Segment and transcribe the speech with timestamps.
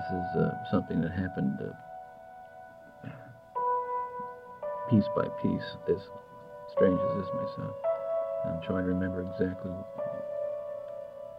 [0.00, 3.08] This is uh, something that happened uh,
[4.90, 6.02] piece by piece, as
[6.72, 7.72] strange as this may sound.
[8.44, 9.70] I'm trying to remember exactly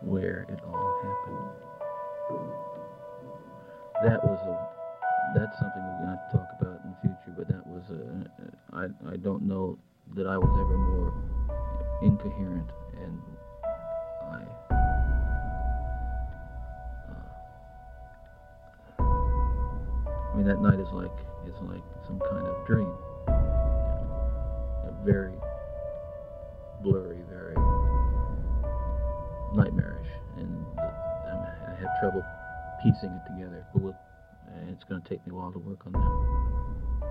[0.01, 1.51] where it all happened.
[4.03, 7.65] That was a, that's something we're going to talk about in the future, but that
[7.67, 9.77] was a, I, I don't know
[10.15, 11.13] that I was ever more
[12.01, 12.69] incoherent
[13.03, 13.19] and
[20.35, 21.15] I mean that night is like,
[21.47, 22.91] is like some kind of dream.
[23.29, 25.31] A very
[26.83, 27.55] blurry, very
[29.55, 32.21] nightmarish, and I have trouble
[32.83, 33.65] piecing it together.
[33.71, 33.95] But we'll,
[34.67, 37.07] it's going to take me a while to work on that.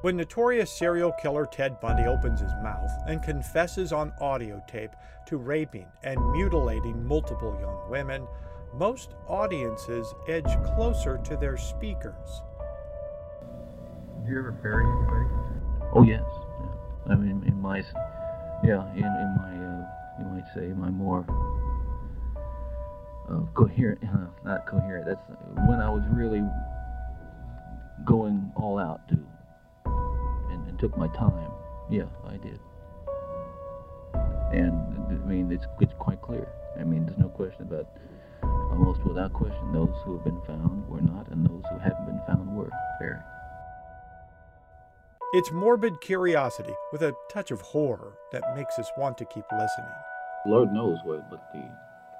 [0.00, 4.92] When notorious serial killer Ted Bundy opens his mouth and confesses on audio tape
[5.26, 8.26] to raping and mutilating multiple young women,
[8.74, 12.42] most audiences edge closer to their speakers.
[14.20, 15.26] Did you ever bury anybody?
[15.92, 16.24] Oh yes,
[16.60, 17.12] yeah.
[17.12, 17.82] I mean, in my
[18.62, 19.86] yeah, in, in my, uh,
[20.18, 21.24] you might say, my more
[23.30, 25.22] uh, coherent, uh, not coherent, that's
[25.66, 26.42] when I was really
[28.04, 29.18] going all out to,
[30.50, 31.50] and, and took my time.
[31.90, 32.60] Yeah, I did.
[34.52, 34.74] And,
[35.08, 36.46] I mean, it's, it's quite clear.
[36.78, 37.86] I mean, there's no question about,
[38.70, 42.20] almost without question, those who have been found were not, and those who haven't been
[42.26, 42.70] found were.
[43.00, 43.18] Very.
[45.32, 49.90] It's morbid curiosity with a touch of horror that makes us want to keep listening.
[50.46, 51.62] Lord knows what, what the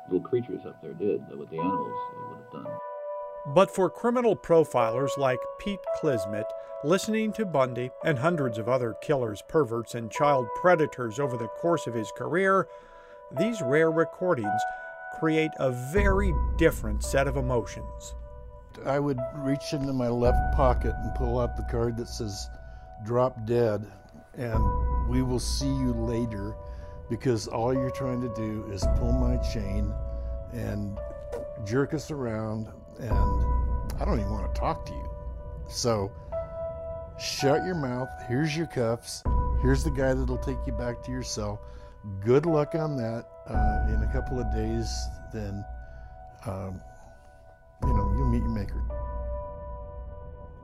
[0.08, 2.72] little creatures up there did, what the animals would have done.
[3.54, 6.44] But for criminal profilers like Pete Klismet,
[6.84, 11.86] listening to Bundy and hundreds of other killers, perverts, and child predators over the course
[11.86, 12.68] of his career,
[13.32, 14.60] these rare recordings
[15.18, 18.14] create a very different set of emotions.
[18.86, 22.48] I would reach into my left pocket and pull out the card that says
[23.04, 23.84] drop dead
[24.36, 26.54] and we will see you later
[27.08, 29.92] because all you're trying to do is pull my chain
[30.52, 30.96] and
[31.64, 32.68] jerk us around
[33.00, 33.10] and
[34.00, 35.10] I don't even want to talk to you.
[35.68, 36.12] So
[37.18, 38.08] shut your mouth.
[38.28, 39.22] Here's your cuffs.
[39.60, 41.60] Here's the guy that'll take you back to your cell.
[42.24, 43.26] Good luck on that.
[43.46, 44.88] Uh, in a couple of days,
[45.32, 45.64] then,
[46.46, 46.80] um,
[47.82, 48.82] you know, you'll meet your maker.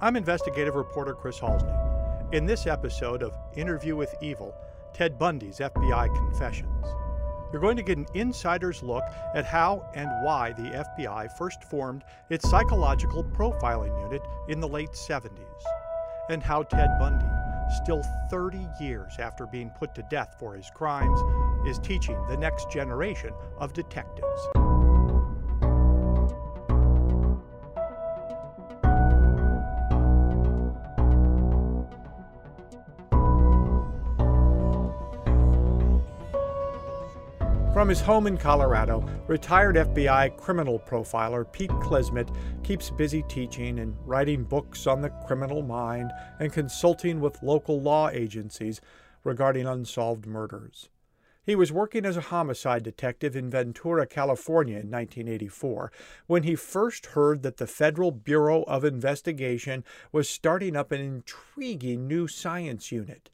[0.00, 2.32] I'm investigative reporter Chris Halsne.
[2.32, 4.54] In this episode of Interview with Evil,
[4.92, 6.86] Ted Bundy's FBI Confessions,
[7.53, 9.04] you're going to get an insider's look
[9.34, 14.92] at how and why the FBI first formed its psychological profiling unit in the late
[14.92, 15.30] 70s,
[16.28, 17.24] and how Ted Bundy,
[17.71, 21.21] still 30 years after being put to death for his crimes,
[21.66, 24.66] is teaching the next generation of detectives.
[37.76, 43.94] From his home in Colorado, retired FBI criminal profiler Pete Klismet keeps busy teaching and
[44.06, 46.10] writing books on the criminal mind
[46.41, 48.81] and consulting with local law agencies
[49.25, 50.88] regarding unsolved murders.
[51.44, 55.92] He was working as a homicide detective in Ventura, California in 1984
[56.26, 62.09] when he first heard that the Federal Bureau of Investigation was starting up an intriguing
[62.09, 63.28] new science unit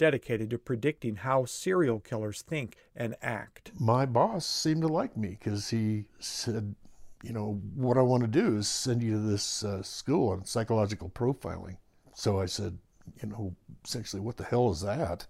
[0.00, 3.70] dedicated to predicting how serial killers think and act.
[3.78, 6.74] My boss seemed to like me because he said,
[7.22, 10.46] you know, what I want to do is send you to this uh, school on
[10.46, 11.76] psychological profiling.
[12.14, 12.78] So I said,
[13.22, 15.26] you know, essentially, what the hell is that?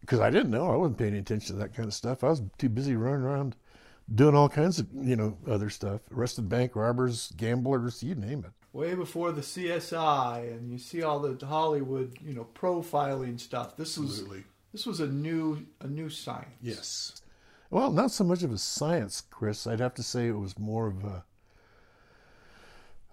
[0.00, 0.68] Because I didn't know.
[0.68, 2.24] I wasn't paying attention to that kind of stuff.
[2.24, 3.54] I was too busy running around
[4.12, 6.00] doing all kinds of, you know, other stuff.
[6.12, 11.18] Arrested bank robbers, gamblers, you name it way before the CSI, and you see all
[11.18, 13.76] the Hollywood, you know, profiling stuff.
[13.76, 14.44] This was Absolutely.
[14.72, 16.54] this was a new a new science.
[16.60, 17.22] Yes.
[17.70, 19.66] Well, not so much of a science, Chris.
[19.66, 21.24] I'd have to say it was more of a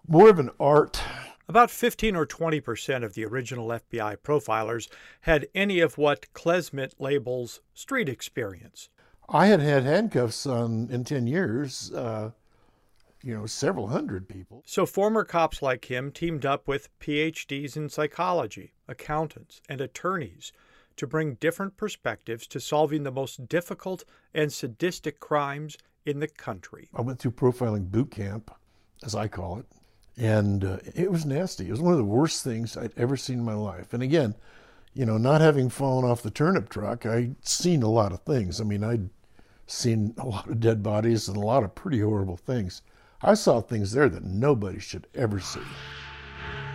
[0.08, 1.02] more of an art.
[1.50, 4.90] About 15 or 20 percent of the original FBI profilers
[5.22, 8.90] had any of what Klismet labels street experience.
[9.30, 11.92] I had had handcuffs on in 10 years.
[11.94, 12.32] Uh,
[13.24, 14.64] you know, several hundred people.
[14.66, 20.52] So former cops like him teamed up with PhDs in psychology, accountants, and attorneys
[20.98, 24.04] to bring different perspectives to solving the most difficult
[24.34, 26.90] and sadistic crimes in the country.
[26.94, 28.52] I went through profiling boot camp,
[29.04, 29.66] as I call it,
[30.18, 31.68] and uh, it was nasty.
[31.68, 33.94] It was one of the worst things I'd ever seen in my life.
[33.94, 34.36] And again,
[34.94, 38.62] you know, not having fallen off the turnip truck, I'd seen a lot of things.
[38.62, 39.10] I mean, I'd
[39.66, 42.81] seen a lot of dead bodies and a lot of pretty horrible things.
[43.25, 45.62] I saw things there that nobody should ever see.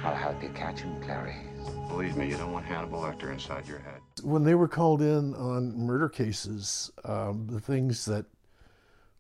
[0.03, 1.37] I'll help you catch him, Clary.
[1.89, 4.01] Believe me, you don't want Hannibal Lecter inside your head.
[4.23, 8.25] When they were called in on murder cases, um, the things that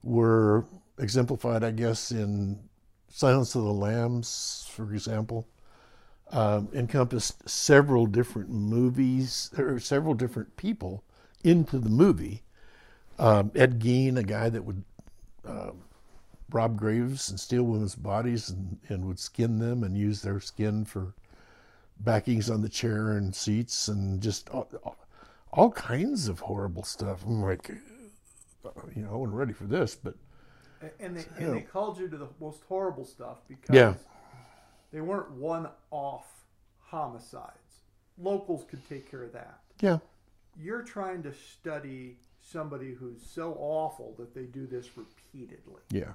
[0.02, 0.64] were
[0.98, 2.60] exemplified, I guess, in
[3.08, 5.46] Silence of the Lambs, for example,
[6.30, 11.04] um, encompassed several different movies or several different people
[11.44, 12.42] into the movie.
[13.18, 14.84] Um, Ed Gein, a guy that would
[15.46, 15.70] uh,
[16.50, 20.84] rob graves and steal women's bodies and, and would skin them and use their skin
[20.84, 21.14] for
[22.00, 24.68] backings on the chair and seats and just all,
[25.52, 27.24] all kinds of horrible stuff.
[27.26, 27.70] I'm like,
[28.64, 30.14] uh, you know, I wasn't ready for this, but.
[31.00, 33.94] And they, and they called you to the most horrible stuff because yeah.
[34.92, 36.26] they weren't one off
[36.78, 37.82] homicides.
[38.16, 39.58] Locals could take care of that.
[39.80, 39.98] Yeah.
[40.56, 45.82] You're trying to study somebody who's so awful that they do this repeatedly.
[45.90, 46.12] Yeah.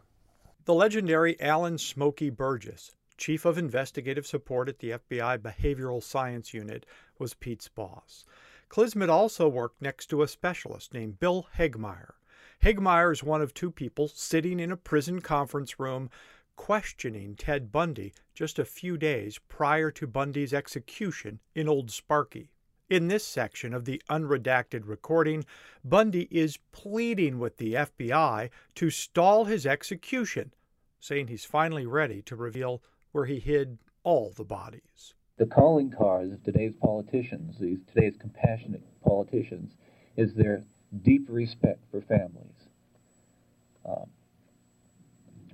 [0.66, 6.86] The legendary Alan Smokey Burgess, Chief of Investigative Support at the FBI Behavioral Science Unit,
[7.20, 8.24] was Pete's boss.
[8.70, 12.14] Klismet also worked next to a specialist named Bill Hagmaier.
[12.64, 16.10] Hagmaier is one of two people sitting in a prison conference room
[16.56, 22.53] questioning Ted Bundy just a few days prior to Bundy's execution in Old Sparky.
[22.94, 25.46] In this section of the unredacted recording,
[25.84, 30.54] Bundy is pleading with the FBI to stall his execution,
[31.00, 35.16] saying he's finally ready to reveal where he hid all the bodies.
[35.38, 39.74] The calling cards of today's politicians, these today's compassionate politicians,
[40.16, 40.64] is their
[41.02, 42.68] deep respect for families.
[43.90, 44.06] Um,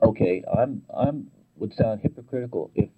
[0.03, 2.89] okay, I'm I'm would sound hypocritical if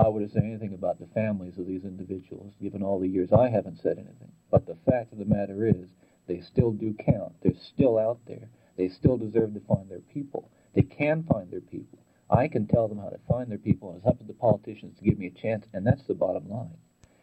[0.00, 3.32] I were to say anything about the families of these individuals, given all the years
[3.32, 4.32] I haven't said anything.
[4.50, 5.90] But the fact of the matter is,
[6.26, 7.34] they still do count.
[7.42, 8.48] They're still out there.
[8.78, 10.50] They still deserve to find their people.
[10.74, 11.98] They can find their people.
[12.30, 14.96] I can tell them how to find their people, and it's up to the politicians
[14.96, 16.78] to give me a chance, and that's the bottom line.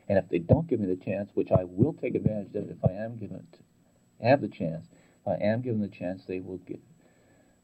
[0.08, 2.86] And if they don't give me the chance, which I will take advantage of if
[2.86, 3.60] I am given it,
[4.24, 4.86] have the chance,
[5.22, 6.80] if I am given the chance, they will get,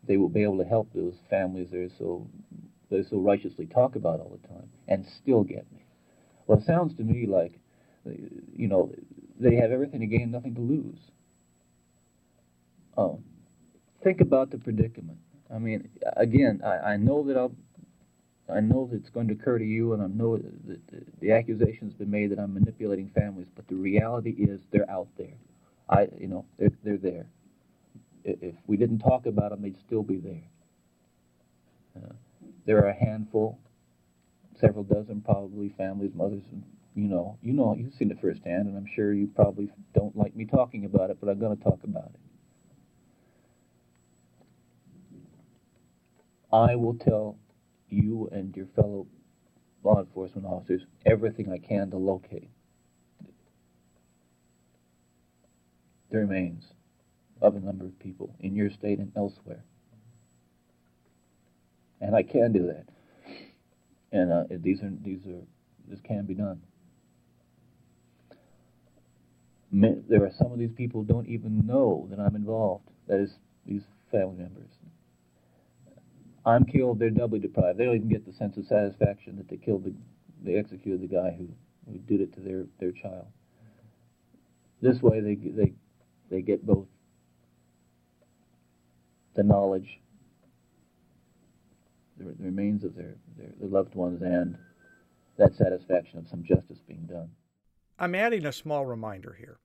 [0.07, 2.27] they will be able to help those families they're so
[2.93, 5.85] they so righteously talk about all the time, and still get me.
[6.47, 7.59] Well, it sounds to me like,
[8.55, 8.91] you know,
[9.39, 10.99] they have everything to gain, nothing to lose.
[12.97, 13.21] Oh,
[14.03, 15.17] think about the predicament.
[15.53, 17.53] I mean, again, I, I know that I'll,
[18.53, 20.79] I know that it's going to occur to you, and I know that the,
[21.21, 25.35] the accusation's been made that I'm manipulating families, but the reality is they're out there.
[25.89, 27.25] I, you know, they're they're there.
[28.23, 30.43] If we didn't talk about them, they'd still be there.
[31.97, 32.13] Uh,
[32.65, 33.59] there are a handful,
[34.59, 36.43] several dozen probably families, mothers,
[36.95, 40.35] you know, you know, you've seen it firsthand, and I'm sure you probably don't like
[40.35, 42.19] me talking about it, but I'm going to talk about it.
[46.51, 47.37] I will tell
[47.89, 49.07] you and your fellow
[49.83, 52.49] law enforcement officers everything I can to locate
[56.11, 56.63] the remains
[57.41, 59.63] of a number of people in your state and elsewhere.
[62.03, 62.85] And I can do that.
[64.11, 65.41] And uh, these are these are
[65.87, 66.61] this can be done.
[69.71, 72.87] There are some of these people who don't even know that I'm involved.
[73.07, 73.31] That is,
[73.65, 74.69] these family members.
[76.45, 77.79] I'm killed, they're doubly deprived.
[77.79, 79.93] They don't even get the sense of satisfaction that they killed the,
[80.43, 81.47] they executed the guy who,
[81.89, 83.25] who did it to their, their child.
[84.81, 85.73] This way, they they
[86.29, 86.85] they get both
[89.35, 89.99] the knowledge,
[92.17, 94.57] the, the remains of their, their, their loved ones, and
[95.37, 97.29] that satisfaction of some justice being done.
[97.97, 99.59] I'm adding a small reminder here.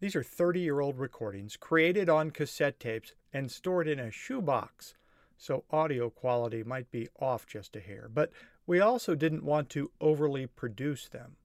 [0.00, 4.94] These are 30 year old recordings created on cassette tapes and stored in a shoebox
[5.38, 8.30] so audio quality might be off just a hair, but
[8.66, 11.36] we also didn't want to overly produce them.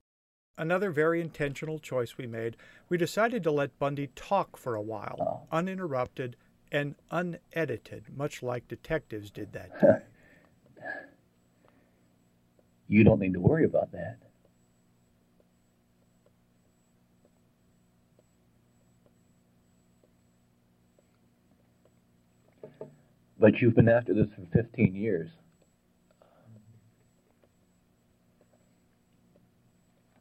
[0.57, 2.57] Another very intentional choice we made,
[2.89, 5.17] we decided to let Bundy talk for a while,
[5.51, 5.57] ah.
[5.57, 6.35] uninterrupted
[6.71, 9.97] and unedited, much like detectives did that day.
[12.87, 14.17] you don't need to worry about that.
[23.39, 25.29] But you've been after this for 15 years.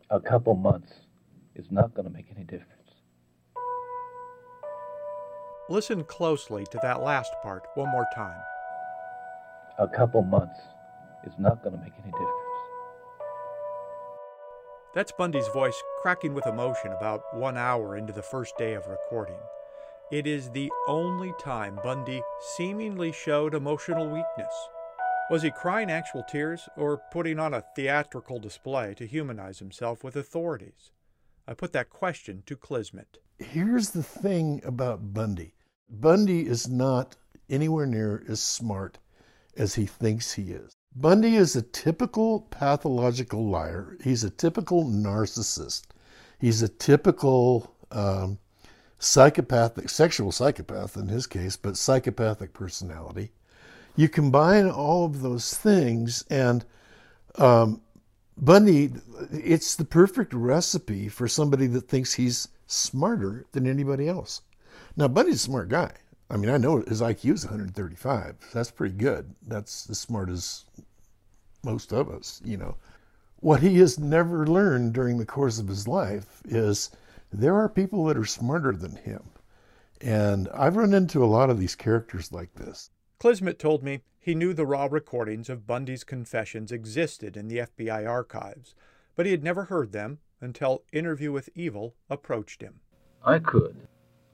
[0.09, 0.93] A couple months
[1.55, 2.71] is not going to make any difference.
[5.69, 8.41] Listen closely to that last part one more time.
[9.81, 10.61] A couple months
[11.25, 12.35] is not going to make any difference.
[14.95, 19.39] That's Bundy's voice cracking with emotion about one hour into the first day of recording.
[20.13, 22.21] It is the only time Bundy
[22.59, 24.53] seemingly showed emotional weakness.
[25.31, 30.15] Was he crying actual tears or putting on a theatrical display to humanize himself with
[30.15, 30.93] authorities?
[31.49, 33.17] I put that question to Klismet.
[33.39, 35.55] Here's the thing about Bundy
[35.89, 37.17] Bundy is not
[37.49, 38.99] anywhere near as smart
[39.57, 40.73] as he thinks he is.
[40.95, 43.97] Bundy is a typical pathological liar.
[44.03, 45.83] He's a typical narcissist.
[46.39, 48.39] He's a typical um,
[48.99, 53.31] psychopathic, sexual psychopath in his case, but psychopathic personality.
[53.97, 56.65] You combine all of those things, and
[57.37, 57.83] um,
[58.37, 58.93] Bundy,
[59.31, 64.43] it's the perfect recipe for somebody that thinks he's smarter than anybody else.
[64.97, 65.93] Now, Bundy's a smart guy.
[66.31, 68.37] I mean, I know his IQ is 135.
[68.53, 69.35] That's pretty good.
[69.47, 70.65] That's as smart as
[71.65, 72.77] most of us, you know.
[73.41, 76.91] What he has never learned during the course of his life is
[77.33, 79.23] there are people that are smarter than him.
[80.01, 82.91] And I've run into a lot of these characters like this.
[83.19, 88.09] Klismet told me he knew the raw recordings of Bundy's confessions existed in the FBI
[88.09, 88.75] archives,
[89.17, 92.81] but he had never heard them until Interview with Evil approached him.
[93.25, 93.77] I could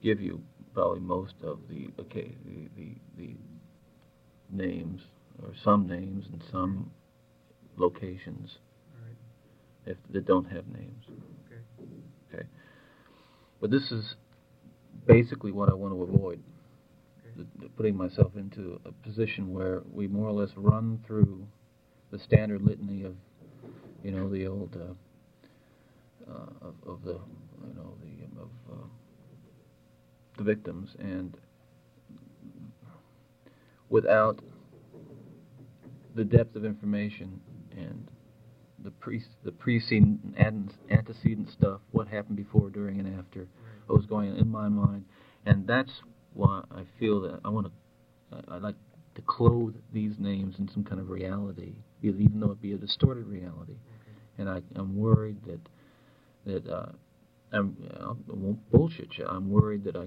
[0.00, 0.42] give you
[0.76, 3.35] probably most of the okay the, the, the
[4.50, 5.00] names
[5.42, 6.90] or some names and some
[7.78, 8.59] locations
[9.02, 9.16] Right.
[9.87, 11.04] if that don't have names.
[11.47, 11.62] Okay.
[12.35, 12.47] Okay.
[13.59, 14.16] But this is
[15.06, 16.42] basically what I want to avoid.
[17.37, 21.47] The putting myself into a position where we more or less run through
[22.11, 23.14] the standard litany of,
[24.02, 28.15] you know, the old uh, uh, of, of the, you know, the
[30.36, 31.36] the victims, and
[33.88, 34.40] without
[36.14, 37.40] the depth of information
[37.76, 38.10] and
[38.82, 43.46] the pre the preceding and antecedent stuff, what happened before, during, and after,
[43.86, 45.04] what was going on in my mind,
[45.44, 45.92] and that's
[46.34, 48.76] why I feel that I want to, I, I like
[49.14, 53.26] to clothe these names in some kind of reality, even though it be a distorted
[53.26, 53.76] reality,
[54.38, 55.60] and I, I'm worried that
[56.44, 56.92] that uh,
[57.52, 59.26] I'm, I won't bullshit you.
[59.26, 60.06] I'm worried that I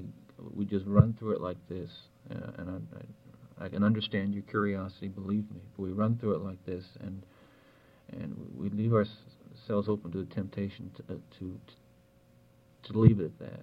[0.53, 1.89] we just run through it like this,
[2.31, 5.07] uh, and I, I, I can understand your curiosity.
[5.09, 7.23] Believe me, but we run through it like this, and
[8.11, 11.59] and we leave ourselves open to the temptation to uh, to
[12.83, 13.59] to leave it at that.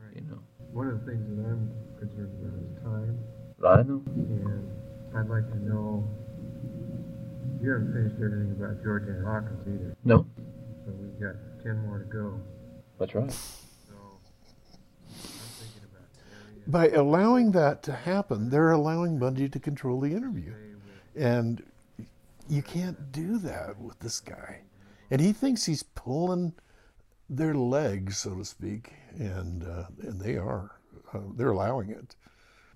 [0.00, 0.16] Right.
[0.16, 0.38] You know.
[0.72, 3.18] One of the things that I'm concerned about is time,
[3.66, 4.02] I know.
[4.06, 4.70] and
[5.16, 6.04] I'd like to know.
[7.60, 10.24] You haven't finished everything about Georgeann Hawkins either, No,
[10.86, 12.40] so we've got ten more to go.
[13.00, 13.34] That's right.
[16.66, 20.52] By allowing that to happen, they're allowing Bundy to control the interview.
[21.16, 21.62] And
[22.48, 24.60] you can't do that with this guy.
[25.10, 26.52] And he thinks he's pulling
[27.28, 30.72] their legs, so to speak, and uh, and they are.
[31.12, 32.14] Uh, they're allowing it.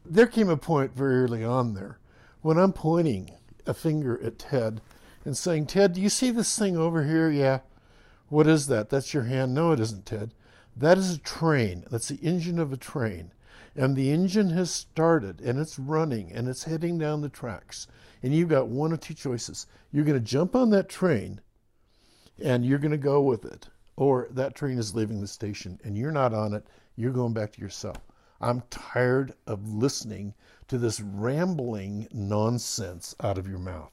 [0.04, 1.98] There came a point very early on there
[2.40, 3.30] when I'm pointing
[3.66, 4.80] a finger at Ted
[5.24, 7.30] and saying, Ted, do you see this thing over here?
[7.30, 7.60] Yeah.
[8.28, 8.90] What is that?
[8.90, 9.54] That's your hand?
[9.54, 10.32] No, it isn't, Ted.
[10.76, 11.84] That is a train.
[11.90, 13.32] That's the engine of a train.
[13.76, 17.86] And the engine has started and it's running and it's heading down the tracks.
[18.22, 19.66] And you've got one or two choices.
[19.92, 21.40] You're going to jump on that train
[22.42, 23.68] and you're going to go with it.
[23.96, 26.66] Or that train is leaving the station and you're not on it.
[26.96, 27.96] You're going back to your cell.
[28.40, 30.34] I'm tired of listening
[30.68, 33.92] to this rambling nonsense out of your mouth.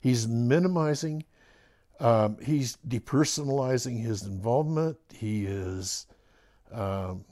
[0.00, 1.24] He's minimizing,
[2.00, 4.96] um, he's depersonalizing his involvement.
[5.12, 6.06] He is,
[6.72, 7.24] um,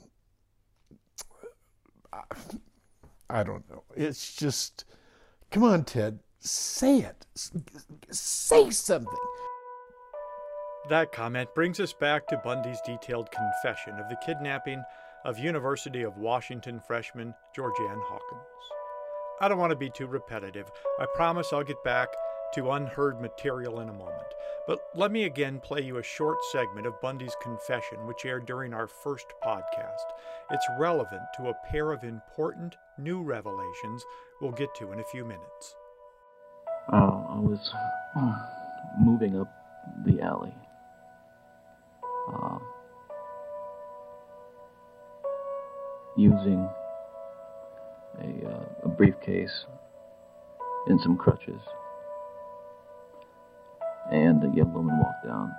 [3.29, 3.83] I, don't know.
[3.95, 4.85] It's just,
[5.49, 7.25] come on, Ted, say it.
[8.11, 9.13] Say something.
[10.89, 14.83] That comment brings us back to Bundy's detailed confession of the kidnapping
[15.25, 18.41] of University of Washington freshman Georgeann Hawkins.
[19.41, 20.69] I don't want to be too repetitive.
[20.99, 22.09] I promise I'll get back
[22.53, 24.33] to unheard material in a moment.
[24.67, 28.73] But let me again play you a short segment of Bundy's confession, which aired during
[28.73, 30.05] our first podcast.
[30.51, 34.03] It's relevant to a pair of important new revelations
[34.41, 35.75] we'll get to in a few minutes.
[36.91, 37.71] Uh, I was
[38.15, 38.35] uh,
[38.99, 39.51] moving up
[40.05, 40.53] the alley.
[42.31, 42.59] Uh,
[46.15, 46.69] using
[48.19, 49.65] a, uh, a briefcase
[50.87, 51.61] and some crutches.
[54.11, 55.53] And a young woman walked down.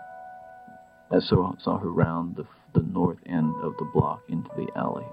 [1.13, 5.07] I saw, saw her round the, the north end of the block into the alley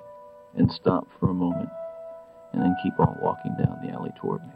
[0.56, 1.70] and stop for a moment
[2.54, 4.54] and then keep on walking down the alley toward me.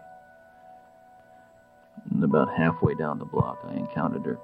[2.11, 4.39] And about halfway down the block, I encountered her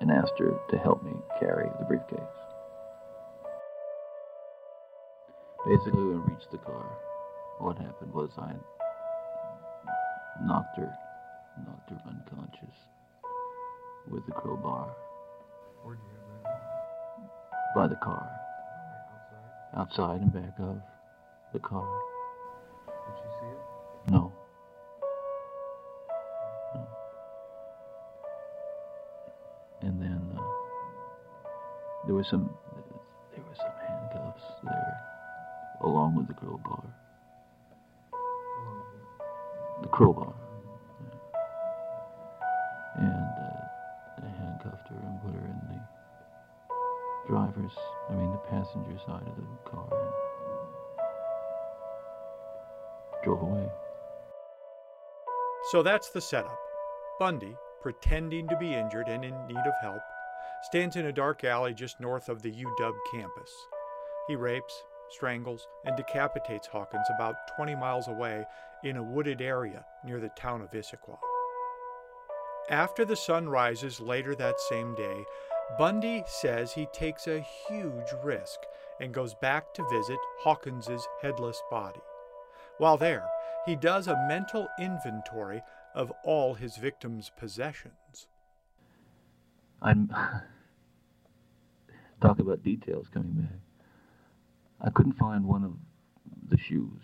[0.00, 2.18] and asked her to help me carry the briefcase.
[5.66, 6.86] Basically, when we reached the car,
[7.58, 8.52] what happened was I
[10.44, 10.92] knocked her
[11.66, 12.74] knocked her unconscious
[14.10, 14.88] with the crowbar
[15.84, 17.74] Where'd you have that?
[17.74, 18.28] by the car,
[19.74, 20.02] Outside?
[20.02, 20.76] outside and back of
[21.52, 21.88] the car.
[22.86, 24.10] Did she see it?
[24.12, 24.32] No.
[26.74, 26.86] No.
[29.82, 30.42] And then uh,
[32.06, 32.50] there was some
[33.34, 34.96] there were some handcuffs there,
[35.82, 36.84] along with the crowbar.
[38.12, 39.82] How long was it?
[39.82, 40.34] The crowbar.
[55.72, 56.58] So that's the setup.
[57.18, 60.02] Bundy, pretending to be injured and in need of help,
[60.64, 63.50] stands in a dark alley just north of the UW campus.
[64.28, 68.44] He rapes, strangles, and decapitates Hawkins about 20 miles away
[68.84, 71.16] in a wooded area near the town of Issaquah.
[72.68, 75.24] After the sun rises later that same day,
[75.78, 78.58] Bundy says he takes a huge risk
[79.00, 82.02] and goes back to visit Hawkins's headless body.
[82.76, 83.24] While there,
[83.66, 85.62] he does a mental inventory
[85.94, 88.26] of all his victim's possessions.
[89.80, 90.08] I'm
[92.20, 93.58] talk about details coming back.
[94.80, 95.72] I couldn't find one of
[96.48, 97.02] the shoes,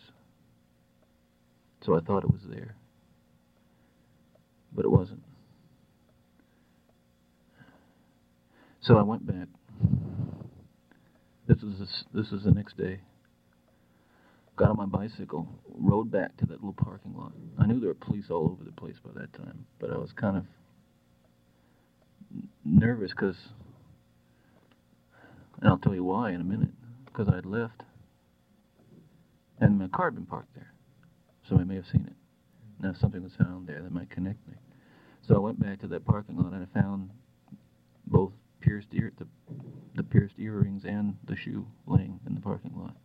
[1.84, 2.76] so I thought it was there,
[4.72, 5.22] but it wasn't.
[8.80, 9.48] So I went back.
[11.46, 13.00] This was this, was the next day.
[14.58, 17.32] Got on my bicycle, rode back to that little parking lot.
[17.60, 20.10] I knew there were police all over the place by that time, but I was
[20.10, 20.44] kind of
[22.64, 23.36] nervous because,
[25.60, 26.72] and I'll tell you why in a minute,
[27.06, 27.84] because I'd left
[29.60, 30.72] and my car had been parked there.
[31.48, 32.16] So I may have seen it.
[32.82, 34.54] Now something was found there that might connect me.
[35.22, 37.10] So I went back to that parking lot and I found
[38.08, 39.26] both pierced ear, the,
[39.94, 42.96] the pierced earrings and the shoe laying in the parking lot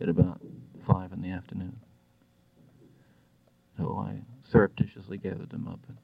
[0.00, 0.40] at about
[0.86, 1.76] five in the afternoon.
[3.76, 4.20] So I
[4.50, 5.96] surreptitiously gathered them up and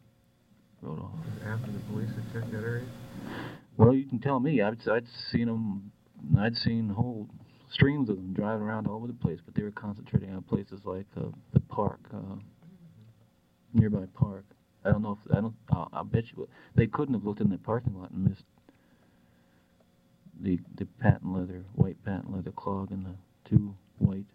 [0.83, 1.15] rode off.
[1.47, 2.85] After the police had checked that area?
[3.77, 4.61] Well, you can tell me.
[4.61, 5.93] I'd, I'd seen them.
[6.39, 7.29] I'd seen whole
[7.71, 10.81] streams of them driving around all over the place, but they were concentrating on places
[10.85, 12.37] like uh, the park, uh,
[13.73, 14.45] nearby park.
[14.85, 15.55] I don't know if I don't.
[15.71, 18.45] I'll, I'll bet you they couldn't have looked in that parking lot and missed
[20.41, 23.15] the the patent leather, white patent leather clog and the
[23.49, 24.27] two white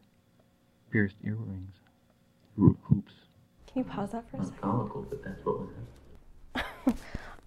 [0.91, 1.73] pierced earrings,
[2.55, 3.13] Ro- hoops.
[3.67, 4.61] Can you pause that for a second?
[4.61, 5.69] comical, but that's what was.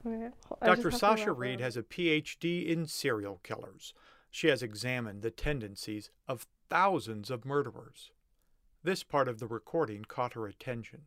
[0.07, 0.31] Okay,
[0.64, 0.90] Dr.
[0.90, 3.94] Sasha wrap Reid has a PhD in serial killers.
[4.31, 8.12] She has examined the tendencies of thousands of murderers.
[8.83, 11.03] This part of the recording caught her attention.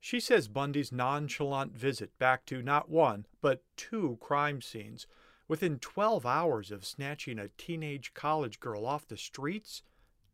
[0.00, 5.06] She says Bundy's nonchalant visit back to not one, but two crime scenes
[5.46, 9.82] within 12 hours of snatching a teenage college girl off the streets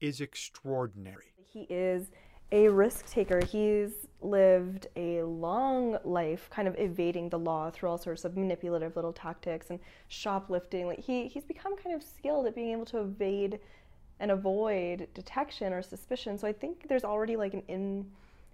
[0.00, 1.32] is extraordinary.
[1.52, 2.10] He is
[2.52, 3.44] a risk taker.
[3.44, 8.94] He's lived a long life kind of evading the law through all sorts of manipulative
[8.96, 10.86] little tactics and shoplifting.
[10.86, 13.58] Like he, he's become kind of skilled at being able to evade
[14.20, 16.38] and avoid detection or suspicion.
[16.38, 18.06] So I think there's already like an in,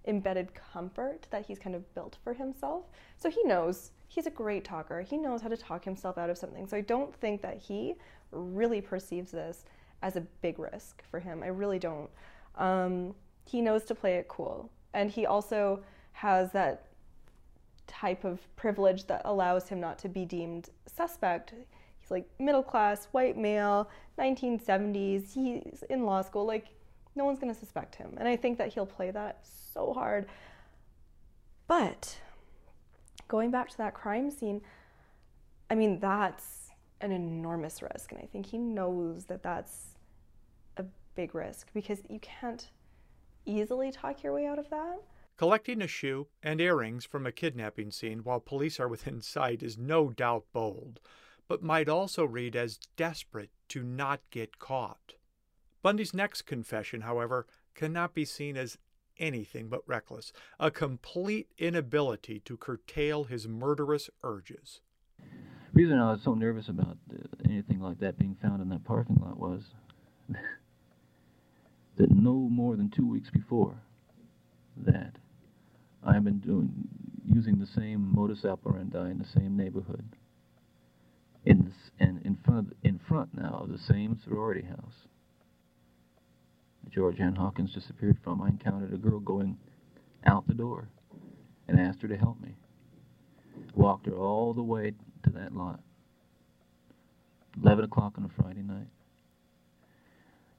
[0.05, 2.85] embedded comfort that he's kind of built for himself.
[3.17, 5.01] So he knows he's a great talker.
[5.01, 6.67] He knows how to talk himself out of something.
[6.67, 7.95] So I don't think that he
[8.31, 9.65] really perceives this
[10.03, 11.41] as a big risk for him.
[11.41, 12.09] I really don't.
[12.57, 14.69] Um, he knows to play it cool.
[14.93, 16.89] And he also has that
[17.87, 21.53] type of privilege that allows him not to be deemed suspect.
[21.99, 23.89] He's like middle class, white male,
[24.19, 25.33] 1970s.
[25.33, 26.45] He's in law school.
[26.45, 26.67] Like,
[27.15, 28.13] no one's going to suspect him.
[28.17, 29.39] And I think that he'll play that
[29.73, 30.27] so hard.
[31.65, 32.17] But
[33.29, 34.61] going back to that crime scene,
[35.69, 38.11] I mean, that's an enormous risk.
[38.11, 39.92] And I think he knows that that's
[41.15, 42.69] big risk because you can't
[43.45, 44.99] easily talk your way out of that.
[45.35, 49.77] Collecting a shoe and earrings from a kidnapping scene while police are within sight is
[49.77, 50.99] no doubt bold,
[51.47, 55.15] but might also read as desperate to not get caught.
[55.81, 57.45] Bundy's next confession, however,
[57.75, 58.77] cannot be seen as
[59.17, 64.81] anything but reckless, a complete inability to curtail his murderous urges.
[65.19, 65.25] The
[65.73, 69.17] reason I was so nervous about uh, anything like that being found in that parking
[69.21, 69.63] lot was
[71.97, 73.75] that no more than two weeks before
[74.77, 75.13] that,
[76.05, 76.71] I have been doing
[77.25, 80.03] using the same modus operandi in the same neighborhood,
[81.45, 85.07] in this, and in front of, in front now of the same sorority house.
[86.95, 88.41] Georgeann Hawkins disappeared from.
[88.41, 89.57] I encountered a girl going
[90.25, 90.89] out the door,
[91.67, 92.55] and asked her to help me.
[93.73, 95.79] Walked her all the way to that lot.
[97.61, 98.87] 11 o'clock on a Friday night.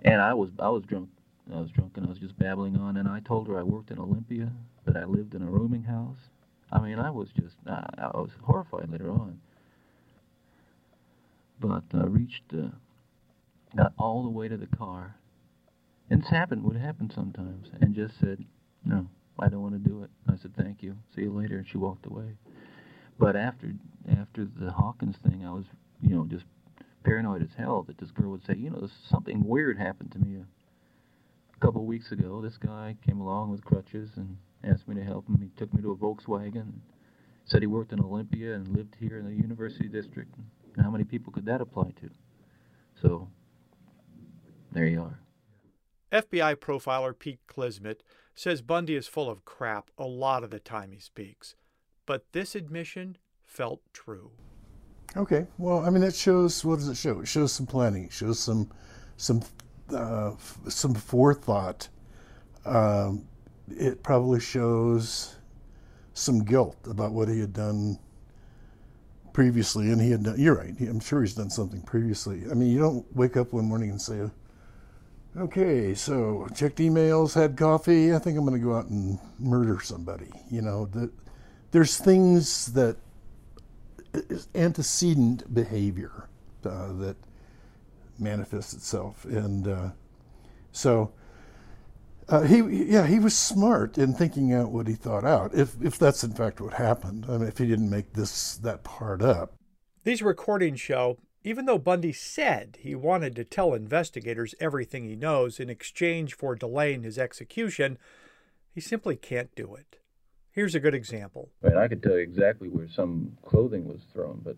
[0.02, 1.08] And I was I was drunk.
[1.52, 2.96] I was drunk and I was just babbling on.
[2.96, 4.50] And I told her I worked in Olympia,
[4.86, 6.18] that I lived in a rooming house.
[6.72, 9.40] I mean, I was just I, I was horrified later on.
[11.60, 12.68] But I uh, reached, uh,
[13.76, 15.14] got all the way to the car,
[16.10, 16.64] and this happened.
[16.64, 18.44] Would happen sometimes, and just said,
[18.84, 20.96] "No, I don't want to do it." I said, "Thank you.
[21.14, 22.36] See you later," and she walked away.
[23.18, 23.72] But after
[24.18, 25.64] after the Hawkins thing, I was,
[26.02, 26.44] you know, just
[27.04, 30.42] paranoid as hell that this girl would say, you know, something weird happened to me
[31.64, 32.42] couple of weeks ago.
[32.42, 35.40] This guy came along with crutches and asked me to help him.
[35.40, 36.72] He took me to a Volkswagen,
[37.46, 40.30] said he worked in Olympia and lived here in the University District.
[40.76, 42.10] And how many people could that apply to?
[43.00, 43.28] So,
[44.72, 45.20] there you are.
[46.12, 48.00] FBI profiler Pete Klismet
[48.34, 51.54] says Bundy is full of crap a lot of the time he speaks,
[52.04, 54.32] but this admission felt true.
[55.16, 56.62] Okay, well, I mean, that shows.
[56.64, 57.20] What does it show?
[57.20, 58.04] It shows some planning.
[58.04, 58.70] It shows some,
[59.16, 59.42] some,
[59.92, 60.32] uh,
[60.68, 61.88] some forethought.
[62.64, 63.26] Um,
[63.68, 65.36] it probably shows
[66.14, 67.98] some guilt about what he had done
[69.32, 70.38] previously, and he had done.
[70.38, 70.78] You're right.
[70.80, 72.42] I'm sure he's done something previously.
[72.50, 74.30] I mean, you don't wake up one morning and say,
[75.36, 78.14] "Okay, so checked emails, had coffee.
[78.14, 81.10] I think I'm going to go out and murder somebody." You know, that
[81.72, 82.96] there's things that
[84.54, 86.28] antecedent behavior
[86.64, 87.16] uh, that
[88.18, 89.90] manifests itself, and uh,
[90.72, 91.12] so
[92.28, 95.54] uh, he yeah he was smart in thinking out what he thought out.
[95.54, 98.84] If if that's in fact what happened, I mean, if he didn't make this that
[98.84, 99.54] part up.
[100.04, 105.60] These recordings show even though Bundy said he wanted to tell investigators everything he knows
[105.60, 107.98] in exchange for delaying his execution,
[108.74, 109.98] he simply can't do it.
[110.50, 111.50] Here's a good example.
[111.60, 114.56] Right, I could tell you exactly where some clothing was thrown, but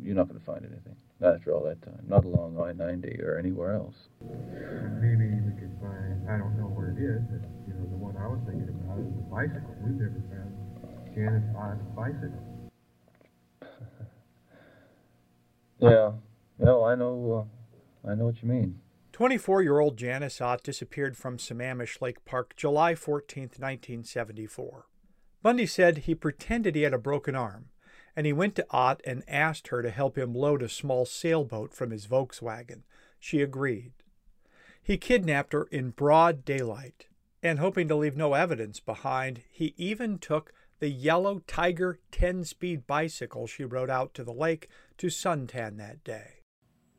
[0.00, 0.96] you're not going to find anything.
[1.20, 2.02] Not after all that time.
[2.08, 4.08] Not along I-90 or anywhere else.
[4.20, 8.16] Maybe we could find, I don't know where it is, but, you know, the one
[8.16, 9.76] I was thinking about is the bicycle.
[9.84, 10.56] We've never found
[11.14, 12.42] Janice Ott's bicycle.
[15.78, 16.12] yeah.
[16.56, 17.46] Well, I know,
[18.06, 18.80] uh, I know what you mean.
[19.12, 24.86] 24 year old Janice Ott disappeared from Sammamish Lake Park July 14, 1974.
[25.42, 27.66] Bundy said he pretended he had a broken arm,
[28.16, 31.72] and he went to Ott and asked her to help him load a small sailboat
[31.74, 32.82] from his Volkswagen.
[33.18, 33.92] She agreed.
[34.82, 37.06] He kidnapped her in broad daylight,
[37.42, 42.86] and hoping to leave no evidence behind, he even took the yellow Tiger 10 speed
[42.86, 46.40] bicycle she rode out to the lake to suntan that day.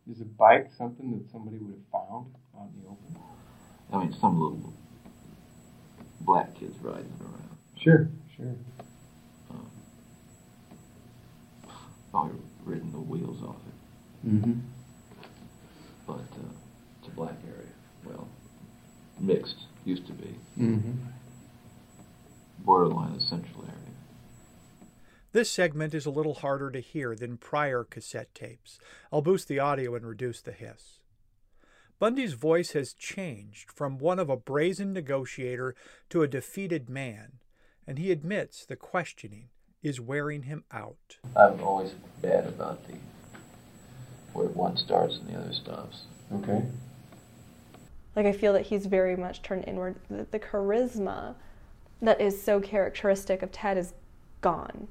[0.10, 3.18] Is a bike something that somebody would have found on the open?
[3.92, 4.74] I mean, some little
[6.22, 7.58] black kids riding around.
[7.78, 8.10] Sure.
[8.36, 8.56] Sure.
[9.50, 9.70] Um,
[12.12, 14.30] probably ridden the wheels off it.
[14.30, 14.60] Mm-hmm.
[16.06, 16.52] But uh,
[17.00, 17.72] it's a black area.
[18.06, 18.28] Well,
[19.20, 20.36] mixed used to be.
[20.60, 20.92] Mm-hmm.
[22.60, 23.78] Borderline essential area.
[25.32, 28.80] This segment is a little harder to hear than prior cassette tapes.
[29.12, 31.00] I'll boost the audio and reduce the hiss.
[32.00, 35.76] Bundy's voice has changed from one of a brazen negotiator
[36.10, 37.40] to a defeated man
[37.88, 39.50] and he admits the questioning
[39.84, 41.18] is wearing him out.
[41.36, 41.92] I'm always
[42.22, 42.96] bad about the
[44.34, 46.04] where one starts and the other stops.
[46.34, 46.64] Okay.
[48.16, 49.96] Like I feel that he's very much turned inward.
[50.10, 51.36] The, the charisma
[52.02, 53.94] that is so characteristic of Ted is
[54.42, 54.88] gone.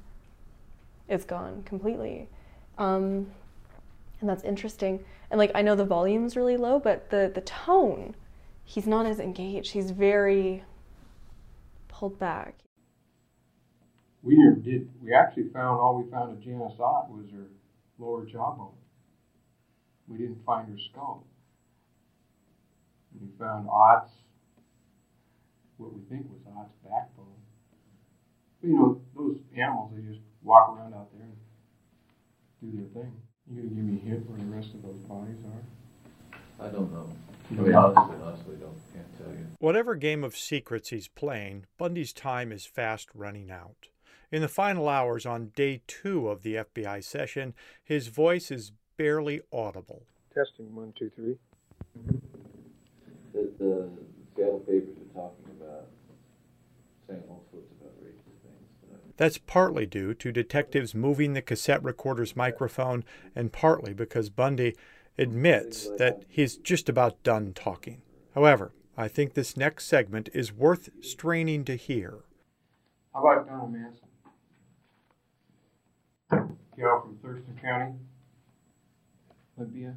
[1.07, 2.29] It's gone completely.
[2.77, 3.27] Um,
[4.19, 5.03] and that's interesting.
[5.29, 8.15] And like I know the volume's really low, but the the tone,
[8.63, 9.71] he's not as engaged.
[9.71, 10.63] He's very
[11.87, 12.55] pulled back
[14.23, 14.89] we never did.
[15.01, 17.47] We actually found all we found of Janice Ott was her
[17.97, 18.73] lower jawbone.
[20.07, 21.25] We didn't find her skull.
[23.19, 24.11] We found Ott's,
[25.77, 27.25] what we think was Ott's backbone.
[28.61, 33.11] But, you know, those animals, they just walk around out there and do their thing.
[33.49, 36.65] You gonna give me a hint where the rest of those bodies are?
[36.65, 37.09] I don't know.
[37.49, 39.47] I mean, honestly, honestly, don't can't tell you.
[39.59, 43.89] Whatever game of secrets he's playing, Bundy's time is fast running out.
[44.31, 49.41] In the final hours on day two of the FBI session, his voice is barely
[49.51, 50.03] audible.
[50.33, 51.35] Testing one, two, three.
[53.33, 53.89] The, the
[54.33, 55.87] Seattle papers are talking about
[57.09, 59.01] saying all sorts of outrageous things.
[59.17, 63.03] That's partly due to detectives moving the cassette recorder's microphone,
[63.35, 64.77] and partly because Bundy
[65.17, 68.01] admits that he's just about done talking.
[68.33, 72.19] However, I think this next segment is worth straining to hear.
[73.13, 74.07] How about Donna Manson?
[76.81, 77.93] Gal from Thurston County.
[79.55, 79.93] Libya.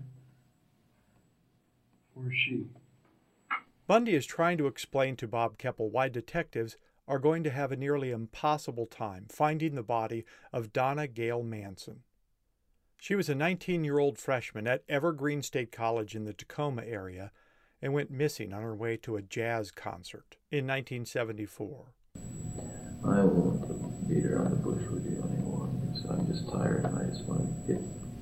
[2.13, 2.67] Where's she?
[3.87, 6.77] Bundy is trying to explain to Bob Keppel why detectives
[7.09, 12.01] are going to have a nearly impossible time finding the body of Donna Gail Manson.
[12.99, 17.33] She was a 19 year old freshman at Evergreen State College in the Tacoma area
[17.81, 21.95] and went missing on her way to a jazz concert in 1974.
[22.17, 25.71] I don't want to beat around the bush with you anymore.
[26.01, 27.81] So I'm just tired and I just want to get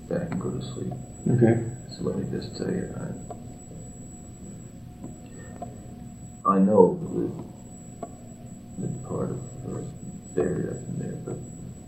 [0.08, 0.92] back and go to sleep.
[1.32, 1.64] Okay.
[1.96, 3.08] So let me just tell you, I,
[6.52, 7.32] I know that,
[8.80, 9.80] that part of her
[10.34, 11.38] buried up in there, but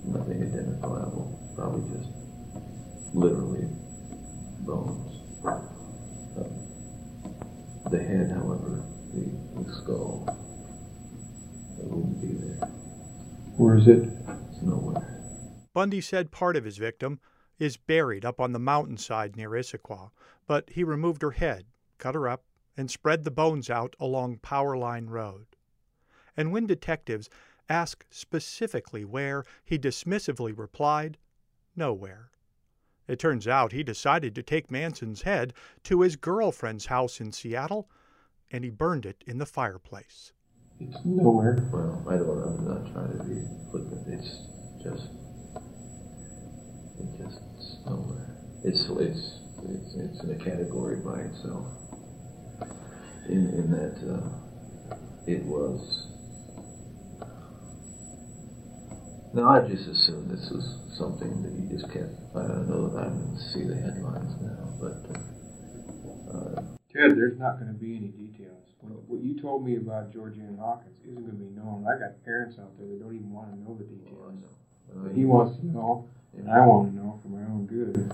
[0.08, 1.28] nothing identifiable.
[1.56, 2.08] Probably just
[3.14, 3.68] literally
[4.64, 5.20] bones.
[5.44, 5.60] Uh,
[7.90, 8.82] the head, however,
[9.12, 9.20] the,
[9.60, 10.24] the skull,
[11.78, 12.66] it wouldn't be there.
[13.56, 14.08] Where is it?
[14.50, 14.93] It's nowhere.
[15.74, 17.20] Bundy said part of his victim
[17.58, 20.10] is buried up on the mountainside near Issaquah,
[20.46, 21.66] but he removed her head,
[21.98, 22.44] cut her up,
[22.76, 25.46] and spread the bones out along Powerline Road.
[26.36, 27.28] And when detectives
[27.68, 31.18] asked specifically where, he dismissively replied,
[31.76, 32.30] Nowhere.
[33.06, 35.52] It turns out he decided to take Manson's head
[35.84, 37.88] to his girlfriend's house in Seattle,
[38.50, 40.32] and he burned it in the fireplace.
[40.80, 41.68] It's nowhere.
[41.72, 42.42] Well, I don't.
[42.42, 44.06] I'm not trying to be flippant.
[44.08, 44.38] It's
[44.82, 45.10] just,
[47.86, 48.20] just it's.
[48.64, 51.66] It's it's it's it's in a category by itself.
[53.28, 56.08] In in that uh, it was.
[59.34, 60.64] Now I just assumed this was
[60.96, 62.14] something that you just kept.
[62.36, 64.96] I don't know that I'm going to see the headlines now, but.
[65.10, 65.18] Uh,
[66.38, 66.62] uh,
[66.94, 68.62] Ted, there's not going to be any details.
[68.80, 71.82] What, what you told me about Georgeann Hawkins isn't going to be known.
[71.82, 74.38] I got parents out there that don't even want to know the well, I details.
[74.38, 74.54] know.
[74.94, 76.06] Uh, But he wants to know,
[76.38, 77.96] and I want to know for my own good.
[77.96, 78.12] Yeah,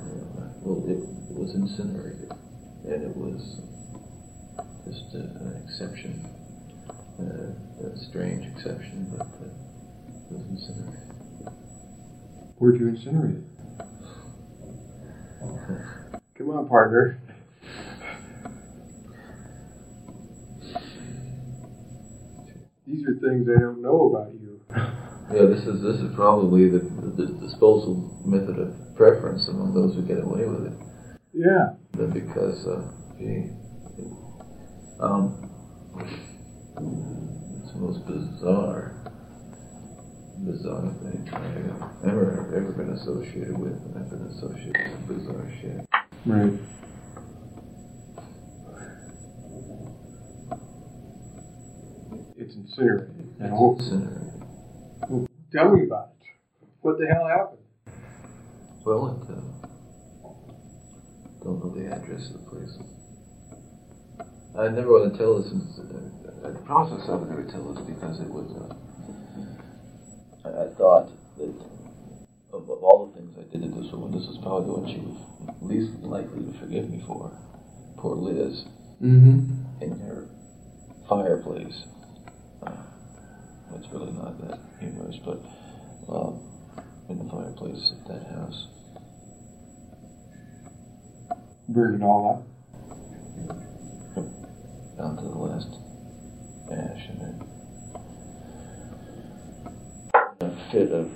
[0.63, 0.99] well, it,
[1.31, 2.31] it was incinerated,
[2.85, 3.61] and it was
[4.87, 6.25] just an exception,
[7.19, 7.53] uh,
[7.87, 11.11] a strange exception, but uh, it was incinerated.
[12.59, 13.45] Where'd you incinerate it?
[16.37, 17.19] Come on, partner.
[22.87, 24.61] These are things I don't know about you.
[25.33, 30.03] Yeah, this is this is probably the, the, disposal method of preference among those who
[30.03, 30.79] get away with it.
[31.33, 31.79] Yeah.
[31.93, 33.47] But because, uh, gee,
[34.99, 35.39] um,
[37.63, 39.07] it's the most bizarre,
[40.45, 45.87] bizarre thing I've ever ever been associated with, and I've been associated with bizarre shit.
[46.27, 46.59] Right.
[52.37, 53.29] It's incinerated.
[53.39, 54.30] It's incinerated.
[55.53, 56.27] Tell me about it.
[56.81, 57.59] What the hell happened?
[58.87, 59.41] Well, I uh,
[61.43, 62.79] don't know the address of the place.
[64.59, 65.51] I never want to tell this.
[65.51, 68.49] In, uh, the process I going to tell this because it was.
[68.57, 68.75] Uh,
[70.49, 71.55] I, I thought that
[72.53, 74.87] of, of all the things I did to this woman, this is probably the one
[74.89, 75.19] she was
[75.63, 77.31] least likely to forgive me for.
[77.99, 78.65] Poor Liz
[79.03, 79.83] Mm-hmm.
[79.83, 80.29] in her
[81.09, 81.87] fireplace.
[83.83, 85.41] It's really not that humorous, but
[86.15, 86.39] um,
[87.09, 88.69] in the fireplace at that house.
[91.71, 92.45] Burning all up.
[94.99, 95.69] down to the last
[96.71, 97.41] ash, and then
[100.43, 101.11] a fit of,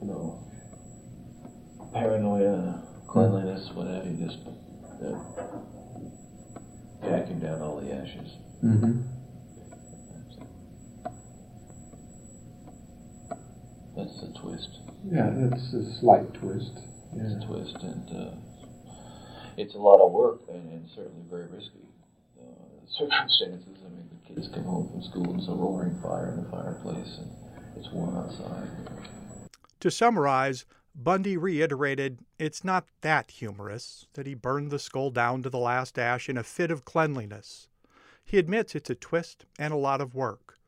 [0.00, 0.38] you know,
[1.92, 4.08] paranoia, cleanliness, whatever.
[4.08, 4.38] You just
[5.02, 5.18] uh,
[7.02, 8.30] vacuum down all the ashes.
[8.62, 9.00] Mm-hmm.
[13.96, 14.89] That's the twist.
[15.08, 16.72] Yeah, it's a slight twist.
[17.16, 18.34] It's a twist, and uh,
[19.56, 21.86] it's a lot of work, and, and certainly very risky.
[22.38, 23.78] Uh, circumstances.
[23.84, 26.50] I mean, the kids come home from school and there's a roaring fire in the
[26.50, 27.30] fireplace, and
[27.76, 28.68] it's warm outside.
[29.80, 35.50] To summarize, Bundy reiterated it's not that humorous that he burned the skull down to
[35.50, 37.68] the last ash in a fit of cleanliness.
[38.24, 40.58] He admits it's a twist and a lot of work.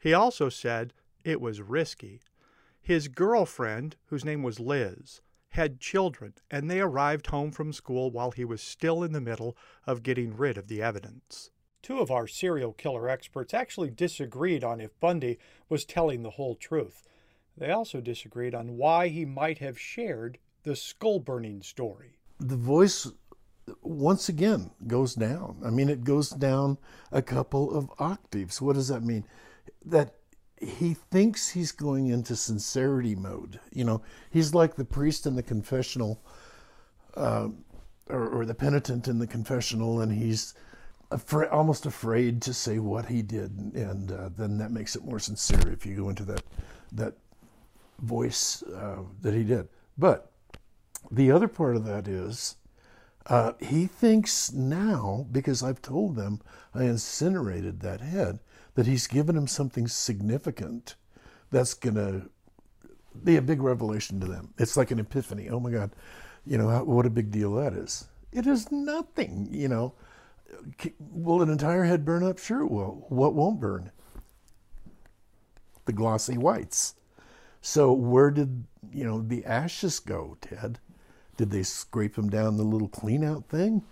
[0.00, 0.92] He also said
[1.24, 2.20] it was risky.
[2.82, 8.32] His girlfriend, whose name was Liz, had children, and they arrived home from school while
[8.32, 11.50] he was still in the middle of getting rid of the evidence.
[11.80, 16.56] Two of our serial killer experts actually disagreed on if Bundy was telling the whole
[16.56, 17.08] truth.
[17.56, 22.18] They also disagreed on why he might have shared the skull burning story.
[22.40, 23.12] The voice,
[23.82, 25.60] once again, goes down.
[25.64, 26.78] I mean, it goes down
[27.12, 28.60] a couple of octaves.
[28.60, 29.24] What does that mean?
[29.84, 30.14] That
[30.62, 33.58] he thinks he's going into sincerity mode.
[33.72, 36.22] You know, he's like the priest in the confessional,
[37.16, 37.48] uh,
[38.08, 40.54] or, or, the penitent in the confessional, and he's
[41.50, 45.70] almost afraid to say what he did, and uh, then that makes it more sincere
[45.70, 46.42] if you go into that
[46.92, 47.14] that
[48.00, 49.68] voice uh, that he did.
[49.98, 50.30] But
[51.10, 52.56] the other part of that is.
[53.26, 56.40] Uh, he thinks now, because I've told them
[56.74, 58.40] I incinerated that head,
[58.74, 60.96] that he's given him something significant
[61.50, 62.30] that's going to
[63.22, 64.54] be a big revelation to them.
[64.58, 65.48] It's like an epiphany.
[65.50, 65.90] Oh my God,
[66.46, 68.08] you know, what a big deal that is.
[68.32, 69.94] It is nothing, you know.
[70.98, 72.38] Will an entire head burn up?
[72.38, 73.06] Sure it will.
[73.08, 73.90] What won't burn?
[75.84, 76.94] The glossy whites.
[77.60, 80.78] So where did, you know, the ashes go, Ted?
[81.36, 83.82] Did they scrape them down the little clean out thing?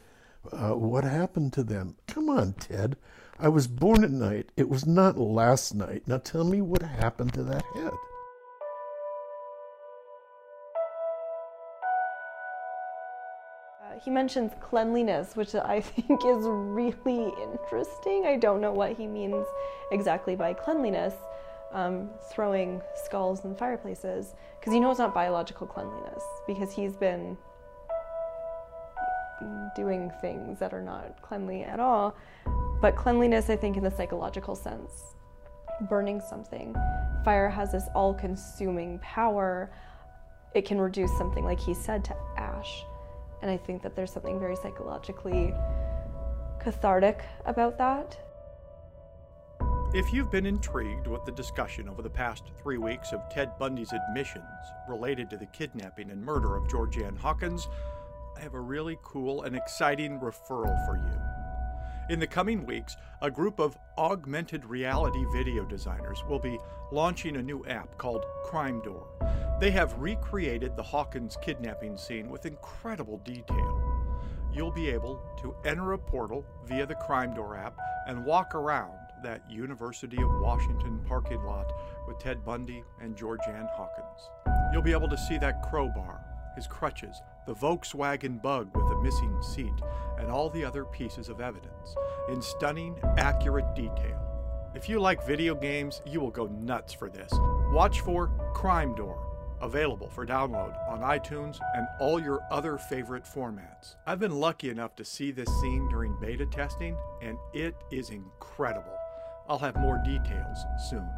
[0.52, 1.96] Uh, what happened to them?
[2.06, 2.96] Come on, Ted.
[3.42, 4.50] I was born at night.
[4.58, 6.02] It was not last night.
[6.06, 7.92] Now tell me what happened to that head.
[13.82, 18.26] Uh, he mentions cleanliness, which I think is really interesting.
[18.26, 19.46] I don't know what he means
[19.90, 21.14] exactly by cleanliness,
[21.72, 27.38] um, throwing skulls in fireplaces, because you know it's not biological cleanliness, because he's been
[29.74, 32.14] doing things that are not cleanly at all.
[32.80, 35.14] But cleanliness, I think, in the psychological sense,
[35.88, 36.74] burning something.
[37.24, 39.70] Fire has this all consuming power.
[40.54, 42.84] It can reduce something, like he said, to ash.
[43.42, 45.54] And I think that there's something very psychologically
[46.60, 48.18] cathartic about that.
[49.92, 53.92] If you've been intrigued with the discussion over the past three weeks of Ted Bundy's
[53.92, 54.44] admissions
[54.88, 57.66] related to the kidnapping and murder of Georgeann Hawkins,
[58.36, 61.39] I have a really cool and exciting referral for you.
[62.10, 66.58] In the coming weeks, a group of augmented reality video designers will be
[66.90, 69.06] launching a new app called Crime Door.
[69.60, 73.80] They have recreated the Hawkins kidnapping scene with incredible detail.
[74.52, 78.98] You'll be able to enter a portal via the Crime Door app and walk around
[79.22, 81.72] that University of Washington parking lot
[82.08, 84.30] with Ted Bundy and Georgeann Hawkins.
[84.72, 86.24] You'll be able to see that crowbar,
[86.56, 89.72] his crutches, the Volkswagen bug with a missing seat,
[90.18, 91.96] and all the other pieces of evidence
[92.28, 94.26] in stunning, accurate detail.
[94.74, 97.32] If you like video games, you will go nuts for this.
[97.72, 99.18] Watch for Crime Door,
[99.60, 103.96] available for download on iTunes and all your other favorite formats.
[104.06, 108.96] I've been lucky enough to see this scene during beta testing, and it is incredible.
[109.48, 111.08] I'll have more details soon.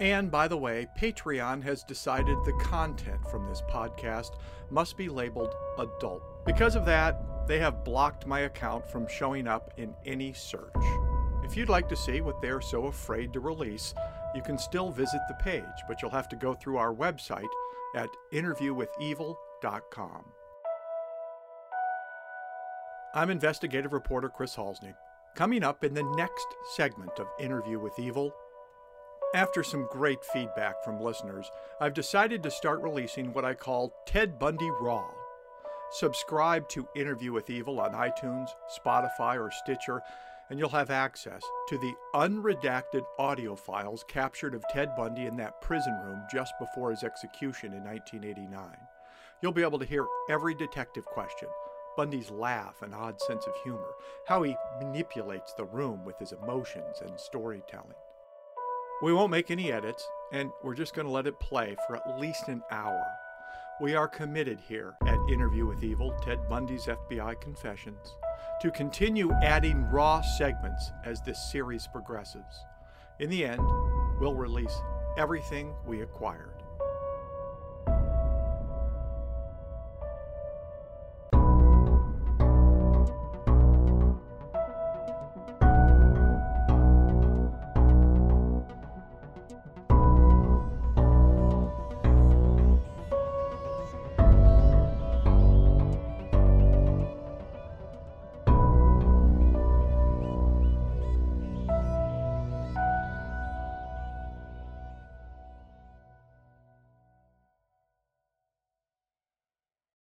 [0.00, 4.32] And by the way, Patreon has decided the content from this podcast
[4.70, 6.22] must be labeled adult.
[6.44, 10.74] Because of that, they have blocked my account from showing up in any search.
[11.44, 13.94] If you'd like to see what they're so afraid to release,
[14.34, 17.48] you can still visit the page, but you'll have to go through our website
[17.94, 20.24] at interviewwithevil.com.
[23.14, 24.96] I'm investigative reporter Chris Halsne.
[25.36, 28.32] Coming up in the next segment of Interview with Evil,
[29.34, 34.38] after some great feedback from listeners, I've decided to start releasing what I call Ted
[34.38, 35.10] Bundy Raw.
[35.90, 40.02] Subscribe to Interview with Evil on iTunes, Spotify, or Stitcher,
[40.48, 45.60] and you'll have access to the unredacted audio files captured of Ted Bundy in that
[45.60, 48.62] prison room just before his execution in 1989.
[49.42, 51.48] You'll be able to hear every detective question,
[51.96, 53.94] Bundy's laugh and odd sense of humor,
[54.28, 57.96] how he manipulates the room with his emotions and storytelling.
[59.02, 62.18] We won't make any edits, and we're just going to let it play for at
[62.18, 63.04] least an hour.
[63.80, 68.14] We are committed here at Interview with Evil, Ted Bundy's FBI Confessions,
[68.62, 72.44] to continue adding raw segments as this series progresses.
[73.18, 73.60] In the end,
[74.20, 74.74] we'll release
[75.18, 76.63] everything we acquired.